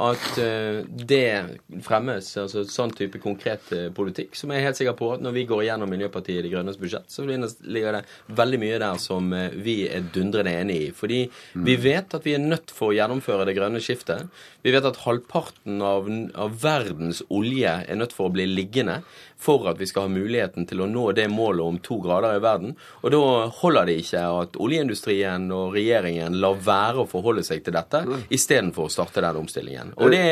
at 0.00 0.38
uh, 0.40 0.80
det 0.88 1.58
fremmes, 1.84 2.28
altså 2.40 2.64
sånn 2.68 2.94
type 2.96 3.20
konkret 3.22 3.72
uh, 3.76 3.88
politikk, 3.94 4.36
som 4.38 4.52
jeg 4.52 4.62
er 4.62 4.68
helt 4.70 4.78
sikker 4.80 4.96
på 4.98 5.10
at 5.16 5.24
når 5.24 5.36
vi 5.36 5.44
går 5.50 5.64
igjennom 5.66 5.92
Miljøpartiet 5.92 6.46
De 6.46 6.52
Grønnes 6.52 6.78
budsjett, 6.80 7.10
så 7.12 7.26
ligger 7.26 7.98
det 7.98 8.04
veldig 8.32 8.62
mye 8.62 8.80
der 8.82 9.02
som 9.02 9.28
uh, 9.36 9.48
vi 9.52 9.82
er 9.88 10.06
dundrende 10.14 10.54
enig 10.62 10.78
i. 10.86 10.88
Fordi 10.96 11.20
mm. 11.28 11.66
vi 11.68 11.76
vet 11.84 12.16
at 12.16 12.24
vi 12.28 12.36
er 12.38 12.44
nødt 12.44 12.72
for 12.72 12.90
å 12.90 12.96
gjennomføre 12.96 13.48
det 13.48 13.56
grønne 13.58 13.82
skiftet. 13.84 14.32
Vi 14.62 14.72
vet 14.72 14.86
at 14.88 15.02
halvparten 15.04 15.82
av, 15.84 16.08
av 16.38 16.56
verdens 16.62 17.20
olje 17.28 17.76
er 17.82 18.00
nødt 18.00 18.16
for 18.16 18.30
å 18.30 18.34
bli 18.34 18.48
liggende 18.48 19.02
for 19.42 19.66
at 19.70 19.80
vi 19.80 19.88
skal 19.90 20.06
ha 20.06 20.12
muligheten 20.12 20.66
til 20.70 20.84
å 20.84 20.88
nå 20.90 21.08
det 21.16 21.26
målet 21.32 21.64
om 21.66 21.78
to 21.82 21.98
grader 22.02 22.38
i 22.38 22.42
verden. 22.42 22.76
Og 23.02 23.14
da 23.14 23.22
holder 23.58 23.88
det 23.88 23.96
ikke 24.02 24.22
at 24.42 24.58
oljeindustrien 24.62 25.48
og 25.54 25.74
regjeringen 25.76 26.38
lar 26.42 26.60
være 26.62 27.02
å 27.02 27.08
forholde 27.10 27.42
seg 27.46 27.64
til 27.66 27.74
dette, 27.74 28.04
mm. 28.06 28.26
istedenfor 28.38 28.86
å 28.86 28.92
starte 28.92 29.24
den 29.24 29.40
omstillingen. 29.42 29.81
Og 29.96 30.12
det, 30.14 30.22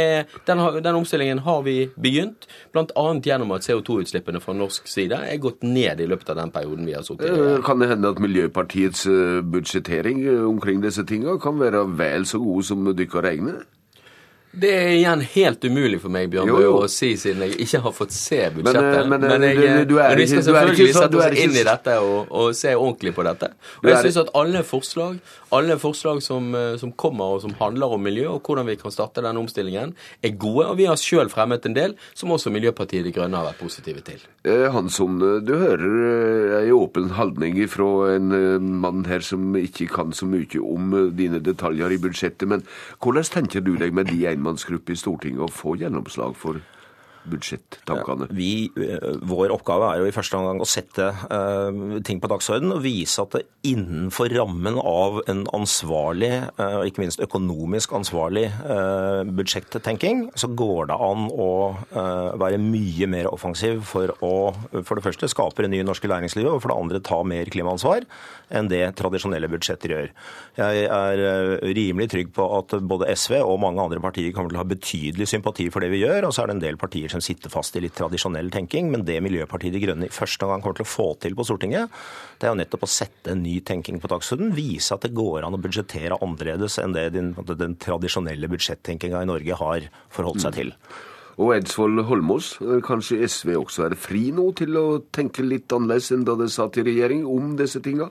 den, 0.47 0.63
den, 0.85 0.95
omstillingen 0.95 1.43
har 1.47 1.63
vi 1.67 1.77
begynt, 2.01 2.47
bl.a. 2.75 3.07
gjennom 3.25 3.55
at 3.57 3.67
CO2-utslippene 3.67 4.43
fra 4.43 4.55
norsk 4.57 4.89
side 4.91 5.19
er 5.27 5.43
gått 5.43 5.67
ned 5.67 6.01
i 6.01 6.09
løpet 6.11 6.33
av 6.33 6.41
den 6.43 6.55
perioden 6.55 6.87
vi 6.89 6.95
har 6.97 7.07
sittet 7.07 7.27
i. 7.27 7.35
Eh, 7.35 7.59
kan 7.67 7.83
det 7.83 7.91
hende 7.93 8.15
at 8.15 8.23
Miljøpartiets 8.23 9.07
eh, 9.11 9.41
budsjettering 9.43 10.23
eh, 10.27 10.47
omkring 10.47 10.85
disse 10.85 11.05
tinga 11.09 11.37
kan 11.43 11.61
være 11.61 11.85
vel 11.99 12.27
så 12.29 12.41
god 12.43 12.71
som 12.71 12.89
dere 12.95 13.27
regner? 13.27 13.63
Det 14.51 14.71
er 14.75 14.89
igjen 14.97 15.21
helt 15.37 15.63
umulig 15.63 16.01
for 16.03 16.11
meg 16.11 16.27
Bjørn 16.33 16.49
Bø, 16.51 16.63
å 16.83 16.87
si, 16.91 17.13
siden 17.21 17.45
jeg 17.45 17.55
ikke 17.63 17.81
har 17.85 17.93
fått 17.95 18.15
se 18.17 18.41
budsjettet. 18.57 19.07
Men, 19.07 19.23
men, 19.23 19.27
men 19.31 19.45
jeg, 19.47 19.85
du, 19.87 19.93
du 19.93 20.01
er, 20.03 20.17
vi 20.19 20.27
skal 20.27 20.43
selvfølgelig 20.43 20.95
sette 20.97 21.21
oss 21.21 21.37
inn 21.39 21.55
i 21.55 21.63
dette 21.69 21.95
og, 22.03 22.17
og, 22.35 22.49
se 22.59 22.73
ordentlig 22.75 23.13
på 23.15 23.27
dette. 23.29 23.53
Og 23.85 23.91
jeg 23.93 24.01
syns 24.09 24.19
at 24.25 24.33
alle 24.41 24.65
forslag, 24.67 25.21
alle 25.55 25.77
forslag 25.79 26.19
som, 26.27 26.49
eh, 26.59 26.75
som, 26.83 26.91
kommer 26.99 27.37
og 27.37 27.45
som 27.45 27.55
handler 27.61 27.95
om 27.95 28.03
miljø, 28.03 28.27
og 28.33 28.43
hvordan 28.43 28.67
vi 28.67 28.75
kan 28.81 28.95
starte 28.95 29.23
den 29.23 29.39
omstillingen, 29.39 29.95
er 30.27 30.35
gode. 30.35 30.67
Og 30.67 30.81
vi 30.83 30.91
har 30.91 30.99
sjøl 30.99 31.31
fremmet 31.31 31.71
en 31.71 31.79
del 31.79 31.95
som 32.11 32.35
også 32.35 32.51
Miljøpartiet 32.51 33.07
De 33.07 33.15
Grønne 33.15 33.39
har 33.39 33.53
vært 33.53 33.63
positive 33.63 34.03
til. 34.03 34.27
Eh, 34.51 34.67
Hansson, 34.75 35.23
du 35.47 35.55
hører 35.63 36.59
ei 36.65 36.75
åpen 36.75 37.13
holdning 37.15 37.63
fra 37.71 38.17
en 38.17 38.35
eh, 38.35 38.59
mann 38.59 39.07
her 39.07 39.23
som 39.23 39.55
ikke 39.55 39.87
kan 39.95 40.11
så 40.11 40.27
mye 40.27 40.59
om 40.59 40.99
dine 41.15 41.39
detaljer 41.39 41.95
i 41.95 42.03
budsjettet. 42.03 42.51
Men 42.51 42.67
hvordan 42.99 43.31
tenker 43.31 43.63
du 43.63 43.77
deg 43.79 43.95
med 43.95 44.11
de 44.11 44.25
ene 44.27 44.40
enmannsgruppe 44.41 44.95
i 44.95 44.99
Stortinget 44.99 45.45
å 45.45 45.53
få 45.53 45.77
gjennomslag 45.81 46.37
for 46.39 46.61
vi, 48.33 48.71
eh, 48.81 49.09
vår 49.29 49.53
oppgave 49.53 49.91
er 49.91 50.01
jo 50.01 50.09
i 50.09 50.15
første 50.15 50.39
omgang 50.39 50.61
å 50.63 50.69
sette 50.69 51.11
uh, 51.29 51.99
ting 52.07 52.21
på 52.23 52.31
dagsordenen 52.33 52.73
og 52.79 52.85
vise 52.85 53.21
at 53.21 53.37
det 53.37 53.43
innenfor 53.69 54.33
rammen 54.33 54.79
av 54.81 55.21
en 55.31 55.45
ansvarlig, 55.57 56.33
uh, 56.57 56.81
og 56.81 56.89
ikke 56.89 57.05
minst 57.05 57.21
økonomisk 57.21 57.93
ansvarlig 57.97 58.47
budsjettenking, 59.37 60.23
så 60.39 60.49
går 60.57 60.91
det 60.91 60.97
an 61.03 61.27
å 61.31 61.51
være 62.41 62.59
mye 62.63 63.09
mer 63.11 63.29
offensiv 63.31 63.83
for 63.87 64.13
å 64.25 64.33
for 64.87 64.97
det 64.97 65.05
første 65.05 65.29
skape 65.31 65.65
en 65.65 65.73
ny 65.73 65.83
norske 65.87 66.09
læringslivet, 66.11 66.51
og 66.51 66.63
for 66.63 66.73
det 66.73 66.79
andre 66.79 67.03
ta 67.05 67.21
mer 67.27 67.51
klimaansvar 67.53 68.07
enn 68.57 68.71
det 68.71 68.83
tradisjonelle 68.99 69.51
budsjetter 69.51 69.95
gjør. 69.95 70.13
Jeg 70.59 70.87
er 70.87 71.23
rimelig 71.77 72.11
trygg 72.15 72.33
på 72.37 72.47
at 72.59 72.75
både 72.91 73.11
SV 73.15 73.39
og 73.41 73.61
mange 73.63 73.83
andre 73.83 74.03
partier 74.03 74.35
kommer 74.35 74.53
til 74.53 74.61
å 74.61 74.65
ha 74.65 74.71
betydelig 74.71 75.29
sympati 75.31 75.69
for 75.73 75.85
det 75.85 75.93
vi 75.95 76.03
gjør, 76.05 76.29
og 76.29 76.35
så 76.35 76.45
er 76.45 76.51
det 76.51 76.59
en 76.59 76.65
del 76.65 76.81
partier 76.81 77.10
som 77.11 77.23
sitter 77.25 77.53
fast 77.53 77.77
i 77.77 77.83
litt 77.85 77.97
tradisjonell 77.99 78.51
tenking. 78.55 78.91
Men 78.93 79.05
det 79.07 79.19
Miljøpartiet 79.25 79.75
De 79.75 79.83
Grønne 79.83 80.09
i 80.09 80.15
første 80.15 80.49
gang 80.49 80.63
kommer 80.63 80.79
til 80.81 80.87
å 80.87 80.91
få 80.91 81.09
til 81.23 81.37
på 81.39 81.47
Stortinget, 81.49 81.93
det 82.41 82.49
er 82.49 82.55
jo 82.55 82.61
nettopp 82.63 82.87
å 82.87 82.91
sette 82.91 83.35
en 83.35 83.45
ny 83.45 83.59
tenking 83.67 84.01
på 84.01 84.11
dagsordenen. 84.11 84.55
Vise 84.57 84.97
at 84.97 85.05
det 85.07 85.13
går 85.17 85.47
an 85.47 85.59
å 85.59 85.63
budsjettere 85.63 86.19
annerledes 86.23 86.79
enn 86.83 86.97
det 86.97 87.11
den, 87.17 87.35
den 87.51 87.77
tradisjonelle 87.81 88.51
budsjettenkinga 88.51 89.23
i 89.25 89.31
Norge 89.31 89.61
har 89.61 89.91
forholdt 90.15 90.47
seg 90.47 90.57
til. 90.57 90.75
Og 91.41 91.55
Eidsvoll 91.55 92.03
Holmås, 92.05 92.55
kanskje 92.85 93.23
SV 93.25 93.55
også 93.57 93.87
er 93.87 93.95
fri 93.97 94.27
nå 94.37 94.51
til 94.59 94.77
å 94.77 94.87
tenke 95.15 95.45
litt 95.47 95.73
annerledes 95.73 96.11
enn 96.13 96.27
da 96.29 96.35
det 96.37 96.51
satt 96.53 96.77
i 96.81 96.85
regjering 96.85 97.25
om 97.29 97.55
disse 97.61 97.81
tinga? 97.85 98.11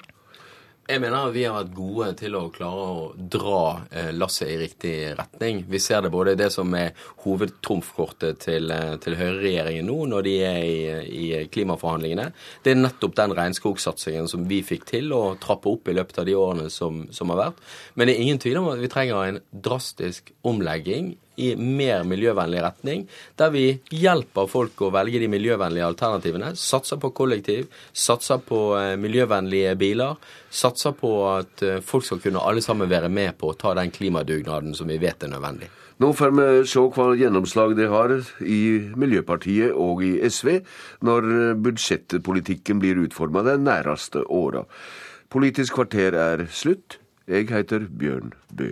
Jeg 0.89 1.03
mener 1.03 1.27
at 1.27 1.35
vi 1.35 1.43
har 1.45 1.53
vært 1.53 1.75
gode 1.77 2.05
til 2.17 2.33
å 2.33 2.47
klare 2.49 2.85
å 2.89 3.01
dra 3.13 3.59
eh, 3.93 4.07
lasset 4.15 4.49
i 4.49 4.55
riktig 4.57 4.93
retning. 5.19 5.59
Vi 5.69 5.77
ser 5.77 6.01
det 6.01 6.09
både 6.09 6.33
i 6.33 6.39
det 6.39 6.47
som 6.49 6.73
er 6.73 6.97
hovedtrumfkortet 7.21 8.39
til, 8.41 8.71
eh, 8.73 8.95
til 9.03 9.17
høyreregjeringen 9.19 9.85
nå, 9.85 9.99
når 10.09 10.25
de 10.25 10.33
er 10.47 10.57
i, 10.65 10.79
i 11.05 11.43
klimaforhandlingene. 11.53 12.31
Det 12.65 12.73
er 12.73 12.81
nettopp 12.81 13.13
den 13.19 13.37
regnskogsatsingen 13.37 14.31
som 14.31 14.49
vi 14.49 14.63
fikk 14.65 14.89
til 14.89 15.13
å 15.13 15.35
trappe 15.37 15.69
opp 15.69 15.93
i 15.93 15.97
løpet 15.99 16.23
av 16.23 16.29
de 16.31 16.37
årene 16.41 16.73
som, 16.73 17.03
som 17.13 17.35
har 17.35 17.43
vært. 17.43 17.61
Men 17.93 18.09
det 18.09 18.17
er 18.17 18.25
ingen 18.25 18.41
tvil 18.41 18.57
om 18.63 18.73
at 18.73 18.81
vi 18.81 18.89
trenger 18.89 19.27
en 19.27 19.41
drastisk 19.69 20.33
omlegging 20.41 21.13
i 21.39 21.53
mer 21.55 22.03
miljøvennlig 22.07 22.61
retning, 22.63 23.05
der 23.39 23.53
vi 23.53 23.65
hjelper 23.95 24.49
folk 24.51 24.81
å 24.83 24.91
velge 24.93 25.21
de 25.21 25.29
miljøvennlige 25.31 25.87
alternativene. 25.87 26.53
Satser 26.59 26.99
på 27.01 27.13
kollektiv, 27.15 27.67
satser 27.93 28.41
på 28.45 28.61
eh, 28.79 28.93
miljøvennlige 28.99 29.75
biler. 29.79 30.19
Satser 30.51 30.95
på 30.99 31.13
at 31.31 31.65
eh, 31.65 31.81
folk 31.85 32.07
skal 32.07 32.21
kunne 32.23 32.43
alle 32.43 32.63
sammen 32.65 32.91
være 32.91 33.11
med 33.13 33.37
på 33.39 33.51
å 33.51 33.59
ta 33.59 33.75
den 33.77 33.93
klimadugnaden 33.95 34.75
som 34.77 34.89
vi 34.91 34.99
vet 35.01 35.23
er 35.23 35.33
nødvendig. 35.33 35.71
Nå 35.99 36.13
får 36.15 36.31
vi 36.31 36.47
se 36.71 36.79
hva 36.95 37.09
gjennomslag 37.19 37.73
det 37.75 37.89
har 37.91 38.13
i 38.39 38.61
Miljøpartiet 38.95 39.75
og 39.75 40.05
i 40.07 40.13
SV 40.31 40.61
når 41.03 41.27
budsjettpolitikken 41.59 42.79
blir 42.79 43.01
utforma 43.03 43.43
de 43.43 43.57
næreste 43.59 44.23
åra. 44.31 44.63
Politisk 45.29 45.75
kvarter 45.75 46.15
er 46.15 46.47
slutt. 46.55 47.01
Jeg 47.27 47.51
heter 47.51 47.83
Bjørn 47.91 48.31
Bø. 48.49 48.71